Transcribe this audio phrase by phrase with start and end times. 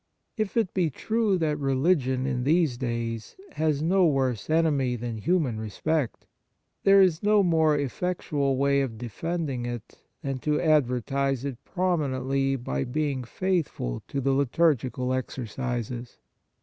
[0.35, 5.59] If it be true that religion in these days has no worse enemy than human
[5.59, 6.25] respect,
[6.83, 12.83] there is no more effectual way of defending it than to advertise it prominently by
[12.83, 16.17] being faithful to the liturgical exercises.